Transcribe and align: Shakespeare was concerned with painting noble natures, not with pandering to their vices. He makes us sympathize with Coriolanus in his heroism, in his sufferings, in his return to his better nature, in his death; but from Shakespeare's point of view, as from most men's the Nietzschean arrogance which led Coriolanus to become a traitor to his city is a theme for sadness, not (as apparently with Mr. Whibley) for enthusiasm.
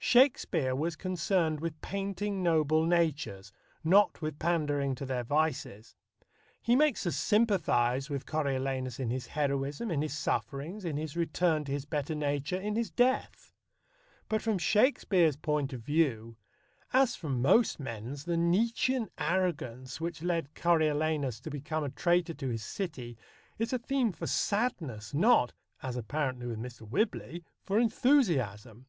Shakespeare 0.00 0.76
was 0.76 0.96
concerned 0.96 1.60
with 1.60 1.80
painting 1.80 2.42
noble 2.42 2.84
natures, 2.84 3.52
not 3.82 4.20
with 4.20 4.38
pandering 4.38 4.94
to 4.96 5.06
their 5.06 5.24
vices. 5.24 5.96
He 6.60 6.76
makes 6.76 7.06
us 7.06 7.16
sympathize 7.16 8.10
with 8.10 8.26
Coriolanus 8.26 9.00
in 9.00 9.08
his 9.08 9.28
heroism, 9.28 9.90
in 9.90 10.02
his 10.02 10.12
sufferings, 10.12 10.84
in 10.84 10.98
his 10.98 11.16
return 11.16 11.64
to 11.64 11.72
his 11.72 11.86
better 11.86 12.14
nature, 12.14 12.60
in 12.60 12.76
his 12.76 12.90
death; 12.90 13.54
but 14.28 14.42
from 14.42 14.58
Shakespeare's 14.58 15.36
point 15.38 15.72
of 15.72 15.80
view, 15.80 16.36
as 16.92 17.16
from 17.16 17.40
most 17.40 17.80
men's 17.80 18.24
the 18.26 18.36
Nietzschean 18.36 19.08
arrogance 19.16 19.98
which 20.02 20.22
led 20.22 20.54
Coriolanus 20.54 21.40
to 21.40 21.48
become 21.50 21.82
a 21.82 21.88
traitor 21.88 22.34
to 22.34 22.48
his 22.50 22.62
city 22.62 23.16
is 23.56 23.72
a 23.72 23.78
theme 23.78 24.12
for 24.12 24.26
sadness, 24.26 25.14
not 25.14 25.54
(as 25.82 25.96
apparently 25.96 26.44
with 26.46 26.58
Mr. 26.58 26.86
Whibley) 26.86 27.42
for 27.64 27.78
enthusiasm. 27.80 28.84